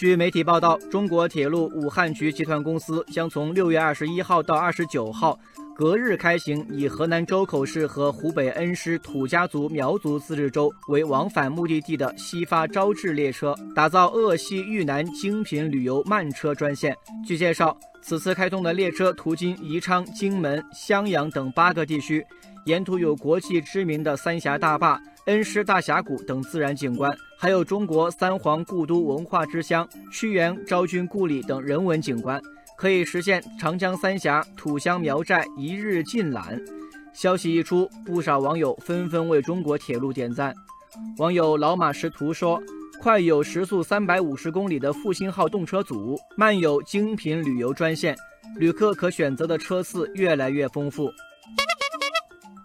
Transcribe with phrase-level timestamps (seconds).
[0.00, 5.38] 据媒体报道，中国铁路武汉局集团公司将从六月二十一号到二十九号，
[5.80, 16.94] 隔日开行以河南周口市和湖北恩施土家族苗族自治州为往返目的地的西发招致列车，打造鄂西豫南精品旅游慢车专线。
[17.26, 22.22] 据介绍，此次开通的列车途经宜昌、荆门、襄阳等八个地区，
[22.66, 25.00] 沿途有国际知名的三峡大坝。
[25.26, 32.40] 恩施大峡谷等自然景观，还有中国三皇故都文化之乡屈原昭君故里等人文景观，
[32.80, 36.58] 可以实现长江三峡、土乡苗寨一日尽览。
[37.12, 40.54] 消息一出，不少网友纷纷为中国铁路点赞。
[41.18, 42.58] 网友老马识途说
[42.98, 48.16] ：“快有时速三百五十公里的复兴号动车组，慢有精品旅游专线，
[48.56, 51.10] 旅客可选择的车次越来越丰富。”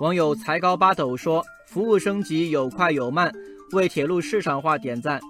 [0.00, 1.44] 网友才高八斗说。
[1.66, 3.30] 服务升级有快有慢，
[3.72, 5.20] 为铁路市场化点赞。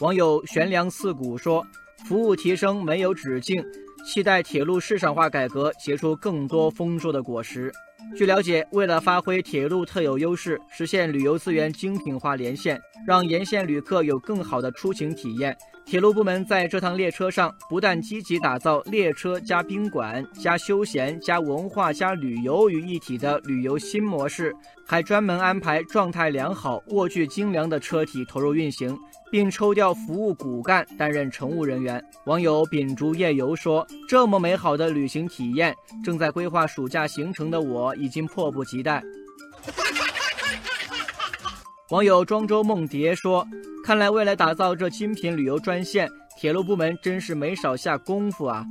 [0.00, 1.66] 网友悬梁刺股说
[2.06, 3.64] ：“服务提升没有止境，
[4.06, 7.72] 期待铁路市场化改革结出更多丰硕的果实。”
[8.16, 15.56] 据了解，为了发挥铁路特有优势，实现旅游资源精品化连线，让沿线旅客有更好的出行体验。
[15.86, 24.52] 铁路部门在这趟列车上不但积极打造列车加宾馆加休闲加文化加旅游于一体的旅游新模式，
[24.84, 28.98] 还专门安排状态良好、卧具精良的车体投入运行，
[29.30, 32.04] 并抽调服务骨干担任乘务人员。
[32.24, 39.00] 网友秉烛夜游说：“这么美好的旅行体验，正在规划暑假行程的我已经迫不及待。”
[41.90, 43.46] 网友庄周梦蝶说
[43.86, 48.66] ：“看来为了打造这精品旅游专线，铁路部门真是没少下功夫啊。”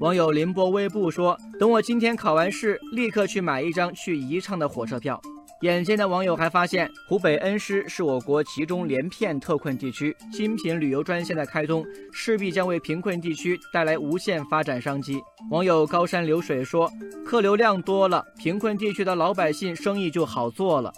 [0.00, 5.22] 网友凌波微步说：“等我今天考完试，立刻去买一张去宜昌的火车票。”
[5.62, 15.20] 眼尖的网友还发现，湖北恩施是我国其中连片特困地区，精品旅游专线的开通，势必将为贫困地区带来无限发展商机。
[15.52, 16.90] 网友高山流水说
[17.24, 20.92] ：“客流量多了，贫困地区的老百姓生意就好做了。”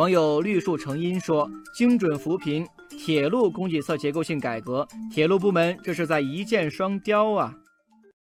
[0.00, 1.46] 网友绿树成荫说
[1.76, 7.54] ：“精准扶贫，铁路供给侧结构性改革，铁路部门这是在一箭双雕啊！”